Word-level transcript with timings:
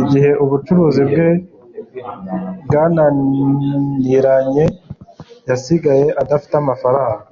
Igihe 0.00 0.30
ubucuruzi 0.44 1.02
bwe 1.10 1.28
bwananiranye 2.66 4.64
yasigaye 5.48 6.06
adafite 6.22 6.54
amafaranga 6.58 7.24